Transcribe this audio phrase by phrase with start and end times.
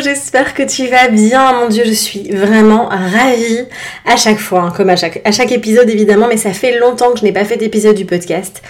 [0.00, 1.52] J'espère que tu vas bien.
[1.60, 3.64] Mon Dieu, je suis vraiment ravie
[4.06, 7.12] à chaque fois, hein, comme à chaque, à chaque épisode évidemment, mais ça fait longtemps
[7.12, 8.62] que je n'ai pas fait d'épisode du podcast.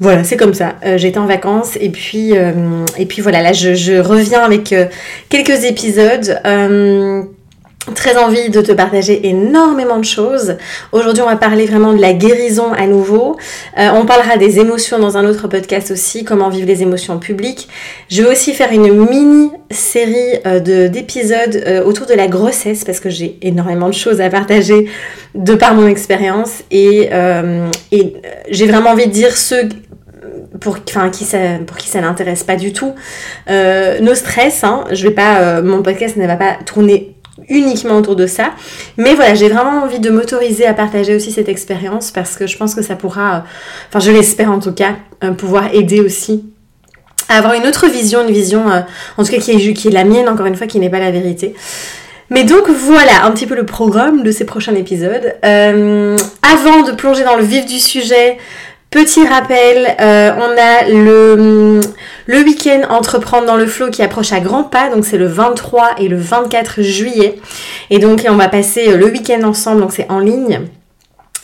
[0.00, 0.76] Voilà, c'est comme ça.
[0.84, 4.86] Euh, j'étais en vacances et puis, euh, et puis voilà, là je, reviens avec euh,
[5.28, 6.40] quelques épisodes
[7.94, 10.56] très envie de te partager énormément de choses.
[10.92, 13.36] Aujourd'hui, on va parler vraiment de la guérison à nouveau.
[13.78, 17.68] Euh, on parlera des émotions dans un autre podcast aussi, comment vivre les émotions publiques.
[18.10, 23.00] Je vais aussi faire une mini série euh, d'épisodes euh, autour de la grossesse parce
[23.00, 24.86] que j'ai énormément de choses à partager
[25.34, 27.08] de par mon expérience et,
[28.50, 29.68] j'ai vraiment envie de dire ceux
[30.60, 32.94] pour, enfin, qui ça, pour qui ça n'intéresse pas du tout.
[33.48, 37.14] nos stress, hein, je vais pas, mon podcast ne va pas tourner
[37.50, 38.52] uniquement autour de ça.
[38.96, 42.56] Mais voilà, j'ai vraiment envie de m'autoriser à partager aussi cette expérience parce que je
[42.56, 43.38] pense que ça pourra, euh,
[43.88, 46.44] enfin je l'espère en tout cas, euh, pouvoir aider aussi
[47.28, 48.80] à avoir une autre vision, une vision euh,
[49.18, 51.00] en tout cas qui est, qui est la mienne encore une fois, qui n'est pas
[51.00, 51.54] la vérité.
[52.30, 55.34] Mais donc voilà un petit peu le programme de ces prochains épisodes.
[55.42, 58.38] avant de plonger dans le vif du sujet,
[58.90, 61.80] Petit rappel, on a le,
[62.26, 65.96] le week-end Entreprendre dans le flow qui approche à grands pas, donc c'est le 23
[65.98, 67.36] et le 24 juillet.
[67.90, 70.60] Et donc on va passer euh, le week-end ensemble, donc c'est en ligne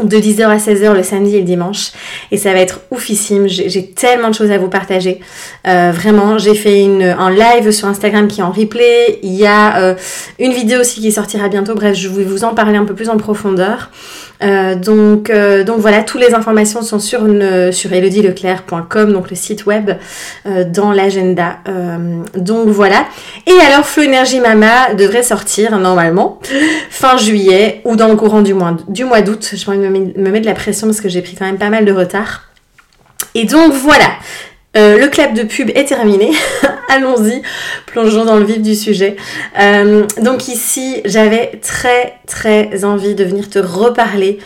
[0.03, 1.92] de 10h à 16h le samedi et le dimanche.
[2.31, 3.48] Et ça va être oufissime.
[3.48, 5.20] J'ai tellement de choses à vous partager.
[5.66, 9.19] Euh, vraiment j'ai fait une, un live sur Instagram qui est en replay.
[9.22, 9.97] Il y a
[10.38, 11.75] une vidéo aussi qui sortira bientôt.
[11.75, 13.91] Bref je vais vous en parler un peu plus en profondeur
[14.42, 17.26] euh, donc, euh, donc voilà, toutes les informations sont sur,
[17.72, 19.92] sur elodieleclerc.com, donc le site web,
[20.47, 21.58] euh, dans l'agenda.
[22.36, 23.06] donc voilà.
[23.46, 26.41] Et alors, Flow Energy Mama devrait sortir normalement
[26.91, 29.52] fin juillet ou dans le courant du mois, du mois d'août.
[29.54, 31.70] Je vais me, me mettre de la pression parce que j'ai pris quand même pas
[31.70, 32.42] mal de retard.
[33.34, 34.10] Et donc voilà,
[34.76, 36.32] euh, le clap de pub est terminé.
[36.88, 37.42] Allons-y,
[37.87, 39.16] plongeons dans le vif du sujet.
[39.60, 44.38] Euh, donc ici, j'avais très très envie de venir te reparler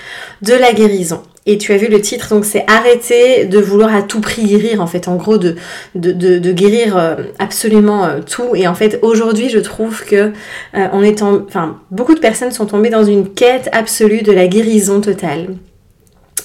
[0.42, 1.22] de la guérison.
[1.46, 4.80] Et tu as vu le titre, donc c'est arrêter de vouloir à tout prix guérir,
[4.80, 5.56] en fait, en gros, de,
[5.94, 8.54] de, guérir euh, absolument tout.
[8.54, 10.32] Et en fait, aujourd'hui, je trouve que
[10.74, 11.02] on
[11.48, 15.48] enfin, beaucoup de personnes sont tombées dans une quête absolue de la guérison totale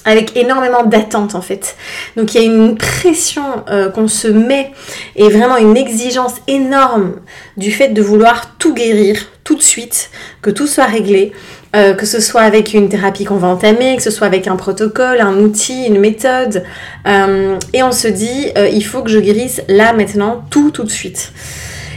[0.06, 1.76] avec énormément d'attentes en fait.
[2.16, 4.70] Donc il y a une pression euh, qu'on se met
[5.16, 7.16] et vraiment une exigence énorme
[7.56, 10.10] du fait de vouloir tout guérir tout de suite,
[10.42, 11.32] que tout soit réglé,
[11.74, 14.56] euh, que ce soit avec une thérapie qu'on va entamer, que ce soit avec un
[14.56, 16.64] protocole, un outil, une méthode.
[17.06, 20.90] Euh, et on se dit, il faut que je guérisse là maintenant, tout tout de
[20.90, 21.32] suite.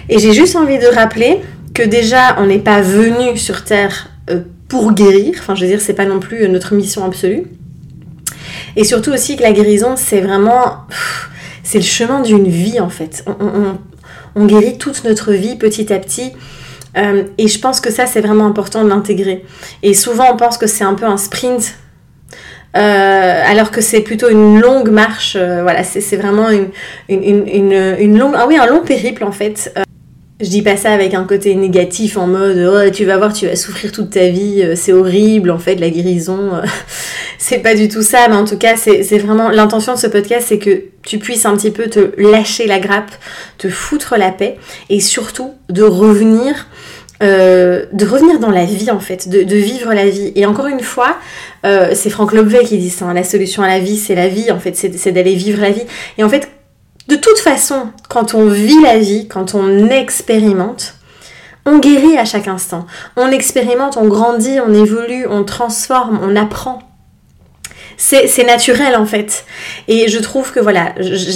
[0.10, 1.42] Et j'ai juste envie de rappeler
[1.76, 4.10] que déjà on n'est pas venu sur Terre
[4.68, 7.46] pour guérir, enfin je veux dire c'est pas non plus notre mission absolue.
[8.76, 10.86] Et surtout aussi que la guérison, c'est vraiment...
[11.64, 13.24] C'est le chemin d'une vie en fait.
[14.36, 16.32] On, guérit toute notre vie petit à petit.
[16.98, 19.46] Euh, et je pense que ça, c'est vraiment important de l'intégrer.
[19.84, 21.76] Et souvent, on pense que c'est un peu un sprint.
[22.78, 26.70] Euh, alors que c'est plutôt une longue marche, euh, voilà, c'est vraiment une,
[27.10, 29.74] une, longue, ah oui, un long périple en fait.
[30.42, 33.46] Je dis pas ça avec un côté négatif en mode oh, tu vas voir, tu
[33.46, 36.56] vas souffrir toute ta vie, euh, c'est horrible en fait, la guérison.
[36.56, 36.62] Euh,
[37.38, 40.46] c'est pas du tout ça, mais en tout cas, c'est vraiment l'intention de ce podcast,
[40.48, 43.12] c'est que tu puisses un petit peu te lâcher la grappe,
[43.58, 44.58] te foutre la paix
[44.90, 46.68] et surtout de revenir.
[47.22, 50.32] Euh, de revenir dans la vie en fait, de, vivre la vie.
[50.36, 51.18] Et encore une fois,
[51.66, 54.52] c'est Franck Lobvet qui dit ça, hein, la solution à la vie, c'est la vie
[54.52, 55.84] en fait, c'est d'aller vivre la vie.
[56.18, 56.48] Et en fait,
[57.10, 60.94] de toute façon, quand on vit la vie, quand on expérimente,
[61.66, 62.86] on guérit à chaque instant.
[63.18, 66.84] On expérimente, on grandit, on évolue, on transforme, on apprend.
[67.98, 69.44] C'est naturel en fait.
[69.90, 70.94] Et je trouve que voilà,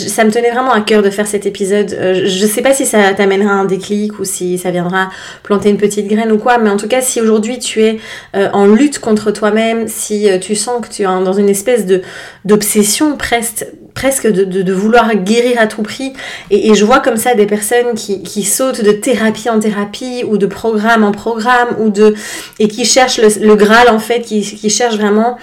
[0.08, 1.92] ça me tenait vraiment à cœur de faire cet épisode.
[1.92, 5.10] Euh, je sais pas si ça t'amènera un déclic ou si ça viendra
[5.44, 8.00] planter une petite graine ou quoi, mais en tout cas, si aujourd'hui tu es
[8.38, 11.86] euh, en lutte contre toi-même, si euh, tu sens que tu es dans une espèce
[11.86, 12.02] de
[12.46, 16.14] d'obsession presque presque de, vouloir guérir à tout prix.
[16.50, 20.46] Et, je vois comme ça des personnes qui, sautent de thérapie en thérapie ou de
[20.46, 22.16] programme en programme ou de
[22.60, 25.38] et qui cherchent le, Graal en fait, qui, cherchent vraiment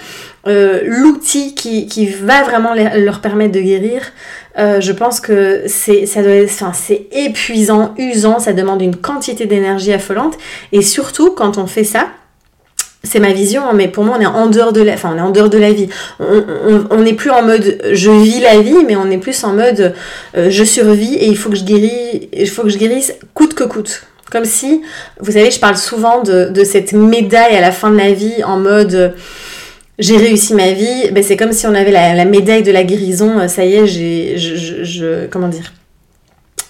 [0.47, 4.01] euh, l'outil qui, va vraiment leur permettre de guérir.
[4.57, 6.05] Euh, je pense que c'est
[7.11, 10.37] épuisant, usant, ça demande une quantité d'énergie affolante
[10.71, 12.09] et surtout quand on fait ça,
[13.03, 15.17] c'est ma vision, hein, mais pour moi, on est en dehors de la, enfin, on
[15.17, 15.89] est en dehors de la vie.
[16.19, 19.93] On n'est plus en mode je vis la vie, mais on est plus en mode
[20.37, 23.53] euh, je survis et il faut que je guérisse, il faut que je guérisse coûte
[23.55, 24.03] que coûte.
[24.31, 24.81] Comme si,
[25.19, 28.43] vous savez, je parle souvent de, de cette médaille à la fin de la vie
[28.45, 29.13] en mode
[30.01, 31.11] j'ai réussi ma vie.
[31.11, 33.47] Ben, c'est comme si on avait la, médaille de la guérison.
[33.47, 35.71] Ça y est, j'ai, je, comment dire,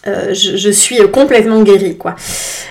[0.07, 2.15] euh, je, suis complètement guérie quoi.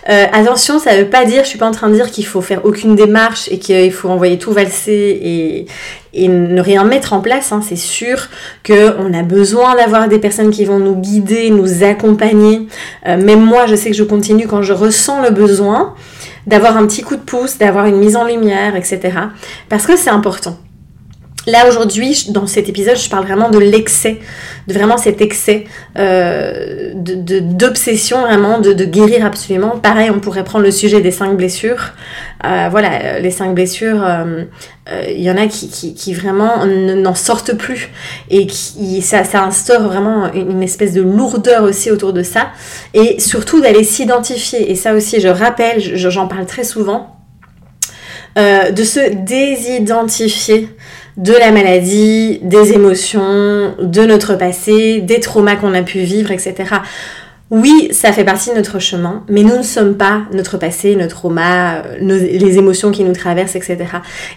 [0.08, 2.40] Euh, attention, ça veut pas dire, je suis pas en train de dire qu'il faut
[2.40, 5.66] faire aucune démarche et qu'il faut envoyer tout valser
[6.12, 7.52] et, ne rien mettre en place.
[7.52, 7.60] Hein.
[7.66, 8.28] C'est sûr
[8.66, 12.66] qu'on a besoin d'avoir des personnes qui vont nous guider, nous accompagner.
[13.06, 15.94] Euh, même moi, je sais que je continue quand je ressens le besoin
[16.48, 19.00] d'avoir un petit coup de pouce, d'avoir une mise en lumière, etc.
[19.68, 20.58] Parce que c'est important.
[21.46, 24.18] Là aujourd'hui, dans cet épisode, je parle vraiment de l'excès,
[24.66, 25.64] de vraiment cet excès
[25.98, 29.78] euh, d'obsession, vraiment de, guérir absolument.
[29.78, 31.92] Pareil, on pourrait prendre le sujet des cinq blessures.
[32.44, 34.44] Euh, voilà, les cinq blessures, euh,
[35.08, 37.88] il y en a qui, vraiment n'en sortent plus
[38.28, 42.48] et qui ça instaure vraiment une, espèce de lourdeur aussi autour de ça.
[42.92, 44.70] Et surtout d'aller s'identifier.
[44.70, 47.16] Et ça aussi, je rappelle, j'en parle très souvent,
[48.36, 50.68] de se désidentifier
[51.16, 56.54] de la maladie, des émotions, de notre passé, des traumas qu'on a pu vivre, etc.
[57.50, 61.16] Oui, ça fait partie de notre chemin, mais nous ne sommes pas notre passé, notre
[61.16, 63.78] trauma, les émotions qui nous traversent, etc.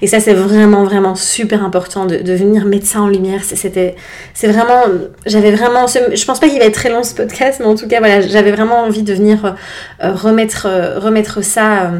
[0.02, 3.44] Et ça, c'est vraiment, vraiment super important de, venir mettre ça en lumière.
[3.44, 3.94] C'était,
[4.34, 4.82] c'est vraiment,
[5.28, 7.88] j'avais vraiment, je pense pas qu'il va être très long ce podcast, mais en tout
[7.88, 9.56] cas, voilà, j'avais vraiment envie de venir
[10.04, 12.00] euh, remettre, euh, remettre ça euh,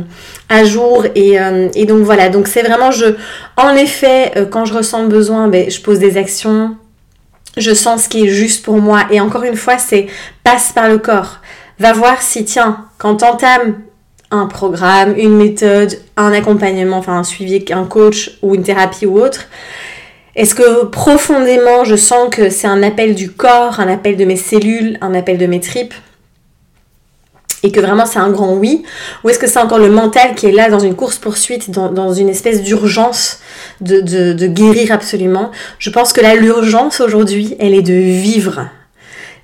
[0.50, 1.06] à jour.
[1.14, 1.38] Et,
[1.76, 3.06] et donc voilà, donc c'est vraiment, je,
[3.58, 6.76] en effet, quand je ressens besoin, ben, je pose des actions
[7.58, 9.04] je sens ce qui est juste pour moi.
[9.12, 10.08] Et encore une fois, c'est
[10.44, 11.40] passe par le corps.
[11.80, 13.82] Va voir si, tiens, quand t'entames
[14.32, 19.20] un programme, une méthode, un accompagnement, enfin un suivi, un coach ou une thérapie ou
[19.20, 19.48] autre,
[20.36, 24.36] est-ce que profondément je sens que c'est un appel du corps, un appel de mes
[24.36, 25.94] cellules, un appel de mes tripes?
[27.64, 28.84] Et que vraiment c'est un grand oui
[29.24, 32.30] Ou est-ce que c'est encore le mental qui est là dans une course-poursuite, dans, une
[32.30, 33.40] espèce d'urgence
[33.82, 35.52] de, guérir absolument?
[35.80, 38.68] Je pense que là, l'urgence aujourd'hui, elle est de vivre.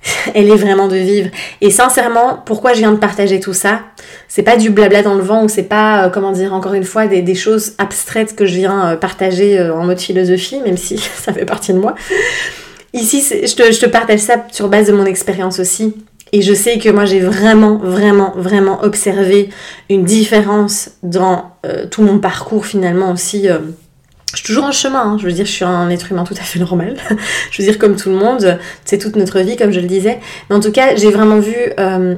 [0.34, 1.30] elle est vraiment de vivre.
[1.60, 3.80] Et sincèrement, pourquoi je viens de partager tout ça?
[4.28, 6.84] C'est pas du blabla dans le vent ou c'est pas, euh, comment dire, encore une
[6.84, 10.76] fois, des, des, choses abstraites que je viens euh, partager euh, en mode philosophie, même
[10.76, 11.94] si ça fait partie de moi.
[12.92, 15.94] Ici, je te, je te partage ça sur base de mon expérience aussi.
[16.32, 19.50] Et je sais que moi j'ai vraiment, vraiment, vraiment observé
[19.88, 23.48] une différence dans euh, tout mon parcours finalement aussi.
[23.48, 23.58] Euh,
[24.32, 25.16] je suis toujours en chemin, hein.
[25.18, 26.96] je veux dire, je suis un être humain tout à fait normal.
[27.50, 30.20] je veux dire, comme tout le monde, c'est toute notre vie, comme je le disais.
[30.48, 32.14] Mais en tout cas, j'ai vraiment vu euh,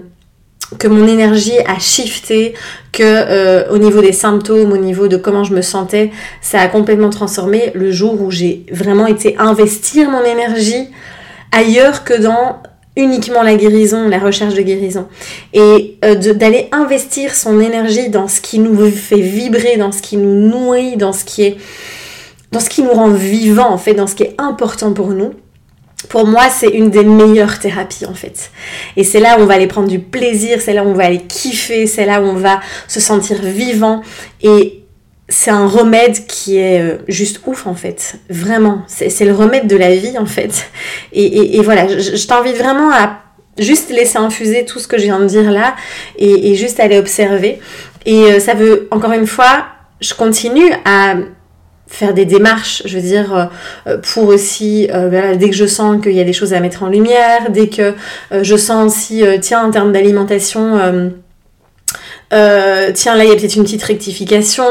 [0.79, 2.53] que mon énergie a shifté,
[2.93, 6.11] que au niveau des symptômes, au niveau de comment je me sentais,
[6.43, 10.91] ça a complètement transformé le jour où j'ai vraiment été investir mon énergie
[11.51, 12.63] ailleurs que dans
[12.97, 15.09] uniquement la guérison, la recherche de guérison.
[15.55, 20.17] Et euh, d'aller investir son énergie dans ce qui nous fait vibrer, dans ce qui
[20.17, 21.57] nous nourrit, dans ce qui est
[22.51, 25.33] dans ce qui nous rend vivants en fait, dans ce qui est important pour nous.
[26.11, 28.51] Pour moi, c'est une des meilleures thérapies en fait.
[28.97, 31.05] Et c'est là où on va aller prendre du plaisir, c'est là où on va
[31.05, 34.03] aller kiffer, c'est là où on va se sentir vivant
[34.43, 34.82] et
[35.33, 38.83] c'est un remède qui est euh, juste ouf en fait, vraiment.
[38.87, 40.71] C'est le remède de la vie en fait.
[41.13, 43.23] Et, voilà, je, t'invite vraiment à
[43.59, 45.75] juste laisser infuser tout ce que je viens de dire là
[46.19, 47.61] et, juste aller observer.
[48.05, 49.67] Et euh, ça veut, encore une fois,
[50.03, 51.15] je continue à
[51.87, 53.51] faire des démarches, je veux dire,
[53.87, 54.89] euh, pour aussi,
[55.37, 57.95] dès que je sens qu'il y a des choses à mettre en lumière, dès que
[58.31, 61.13] je sens aussi, tiens, en termes d'alimentation,
[62.33, 64.65] euh, tiens là il y a peut-être une petite rectification.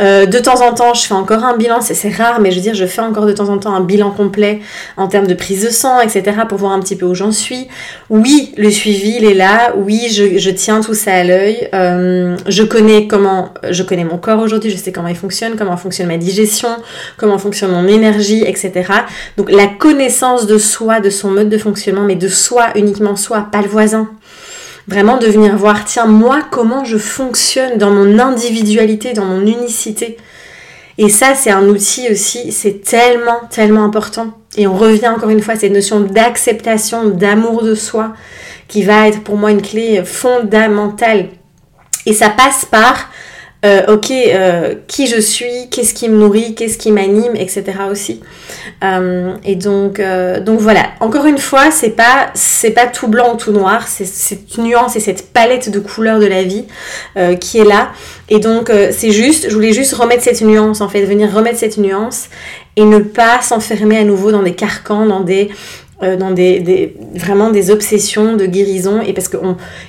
[0.00, 2.62] Euh, de temps en temps je fais encore un bilan, c'est rare mais je veux
[2.62, 4.60] dire je fais encore de temps en temps un bilan complet
[4.96, 6.38] en termes de prise de sang, etc.
[6.48, 7.68] pour voir un petit peu où j'en suis.
[8.10, 12.62] Oui le suivi il est là, oui je, tiens tout ça à l'œil, euh, je
[12.62, 16.16] connais comment, je connais mon corps aujourd'hui, je sais comment il fonctionne, comment fonctionne ma
[16.16, 16.68] digestion,
[17.16, 18.72] comment fonctionne mon énergie, etc.
[19.36, 23.48] Donc la connaissance de soi, de son mode de fonctionnement, mais de soi uniquement soi,
[23.50, 24.08] pas le voisin.
[24.88, 30.16] Vraiment de venir voir, tiens, moi, comment je fonctionne dans mon individualité, dans mon unicité.
[30.98, 34.32] Et ça, c'est un outil aussi, c'est tellement, tellement important.
[34.56, 38.14] Et on revient encore une fois à cette notion d'acceptation, d'amour de soi,
[38.68, 41.28] qui va être pour moi une clé fondamentale.
[42.06, 43.10] Et ça passe par
[43.66, 47.64] euh, ok, euh, qui je suis, qu'est-ce qui me nourrit, qu'est-ce qui m'anime, etc.
[47.90, 48.20] aussi.
[48.84, 50.00] Euh, et donc,
[50.44, 50.82] donc voilà.
[51.00, 54.94] Encore une fois, c'est pas c'est pas tout blanc ou tout noir, c'est cette nuance
[54.94, 56.64] et cette palette de couleurs de la vie
[57.40, 57.90] qui est là.
[58.28, 61.78] Et donc c'est juste, je voulais juste remettre cette nuance en fait, venir remettre cette
[61.78, 62.28] nuance
[62.76, 65.50] et ne pas s'enfermer à nouveau dans des carcans, dans des
[66.02, 69.38] dans des, vraiment des obsessions de guérison et parce que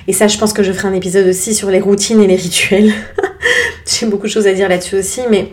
[0.06, 2.36] et ça je pense que je ferai un épisode aussi sur les routines et les
[2.36, 2.94] rituels
[3.86, 5.52] j'ai beaucoup de choses à dire là-dessus aussi mais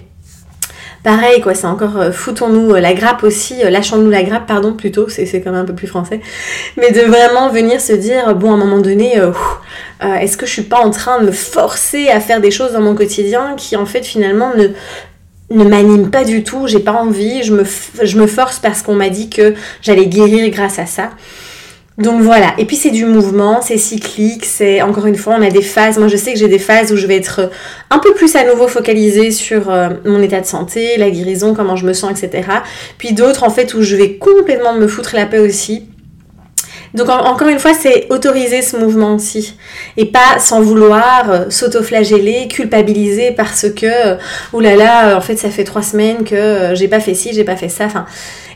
[1.04, 5.10] pareil quoi c'est encore euh, foutons-nous euh, la grappe aussi lâchons-nous la grappe pardon plutôt
[5.10, 6.22] c'est quand même un peu plus français
[6.78, 9.22] mais de vraiment venir se dire bon à un moment donné
[10.02, 12.82] est-ce que je suis pas en train de me forcer à faire des choses dans
[12.82, 14.70] mon quotidien qui en fait finalement ne
[15.52, 17.54] ne m'anime pas du tout, j'ai pas envie, je
[18.18, 21.12] me force parce qu'on m'a dit que j'allais guérir grâce à ça.
[21.98, 25.50] Donc voilà, et puis c'est du mouvement, c'est cyclique, c'est encore une fois, on a
[25.50, 25.98] des phases.
[25.98, 27.50] Moi je sais que j'ai des phases où je vais être
[27.90, 31.78] un peu plus à nouveau focalisée sur euh, mon état de santé, la guérison, comment
[31.78, 32.50] je me sens, etc.
[32.98, 35.88] Puis d'autres en fait où je vais complètement me foutre la paix aussi
[36.96, 39.58] donc encore une fois, c'est autoriser ce mouvement aussi.
[39.98, 44.16] Et pas sans vouloir euh, s'auto-flageller, culpabiliser parce que, euh,
[44.54, 47.58] oulala, en fait, ça fait trois semaines que euh, j'ai pas fait ci, j'ai pas
[47.58, 47.88] fait ça.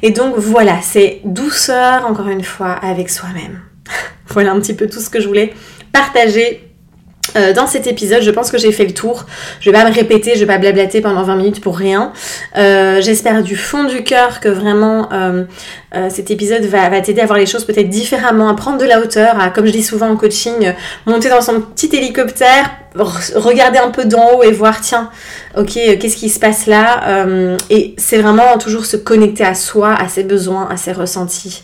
[0.02, 3.60] Et donc voilà, c'est douceur, encore une fois, avec soi-même.
[4.30, 5.54] voilà un petit peu tout ce que je voulais
[5.92, 6.66] partager
[7.56, 9.28] dans cet épisode, je pense que j'ai fait le tour.
[9.60, 12.12] Je vais pas me répéter, je vais pas blablater pendant 20 minutes pour rien.
[12.56, 15.10] J'espère du fond du cœur que vraiment
[16.10, 19.40] cet épisode va, t'aider à voir les choses peut-être différemment, à prendre de la hauteur,
[19.40, 20.74] à, comme je dis souvent en coaching,
[21.06, 25.10] monter dans son petit hélicoptère, regarder un peu d'en haut et voir, tiens,
[25.58, 27.26] ok, qu'est-ce qui se passe là
[27.70, 31.64] Et c'est vraiment toujours se connecter à soi, à ses besoins, à ses ressentis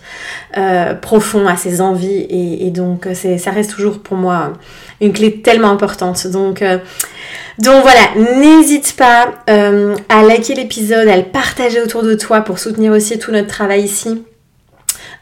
[1.01, 2.25] profonds, à ses envies.
[2.29, 4.53] Et, et donc, ça reste toujours pour moi
[5.01, 6.27] une clé tellement importante.
[6.27, 6.77] Donc, euh,
[7.59, 12.59] donc voilà, n'hésite pas euh, à liker l'épisode, à le partager autour de toi pour
[12.59, 14.23] soutenir aussi tout notre travail ici.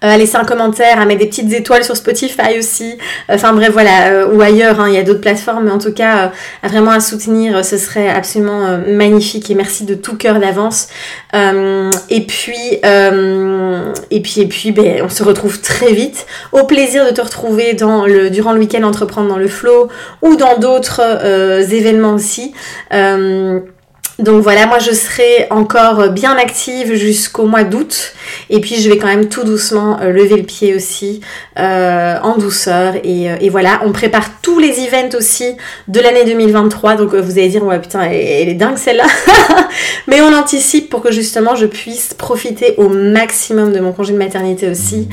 [0.04, 2.98] Euh, à laisser un commentaire, à mettre des petites étoiles sur Spotify aussi.
[3.30, 6.32] Enfin bref, voilà, ou ailleurs, hein, il y a d'autres plateformes, mais en tout cas,
[6.64, 10.88] vraiment à soutenir, ce serait absolument magnifique et merci de tout cœur d'avance.
[11.34, 16.26] et puis, et puis, et puis, ben, on se retrouve très vite.
[16.52, 19.88] Au plaisir de te retrouver dans le, durant le week-end entreprendre dans le flow
[20.22, 21.02] ou dans d'autres
[21.74, 22.54] événements aussi.
[24.20, 28.14] Donc voilà, moi je serai encore bien active jusqu'au mois d'août
[28.50, 31.22] et puis je vais quand même tout doucement euh, lever le pied aussi
[31.60, 32.96] euh, en douceur.
[33.06, 35.56] Euh, et, voilà, on prépare tous les events aussi
[35.88, 39.06] de l'année 2023 donc vous allez dire ouais putain elle, est dingue celle-là.
[40.08, 44.18] Mais on anticipe pour que justement je puisse profiter au maximum de mon congé de
[44.18, 45.08] maternité aussi,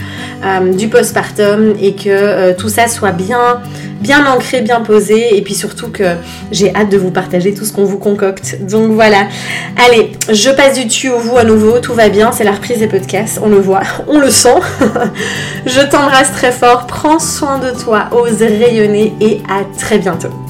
[0.73, 3.61] du postpartum et que tout ça soit bien
[4.01, 6.17] bien ancré, bien posé et puis surtout que
[6.51, 8.59] j'ai hâte de vous partager tout ce qu'on vous concocte.
[8.63, 9.29] Donc voilà.
[9.77, 12.79] Allez, je passe du tu au vous à nouveau, tout va bien, c'est la reprise
[12.79, 14.59] des podcasts, on le voit, on le sent.
[15.67, 20.50] je t'embrasse très fort, prends soin de toi, ose rayonner et à très bientôt.